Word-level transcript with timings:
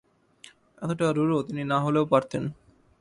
এতটা 0.81 1.05
রূঢ় 1.11 1.39
তিনি 1.47 1.61
না 1.63 1.77
হলেও 1.79 2.05
পারতেন। 2.05 2.43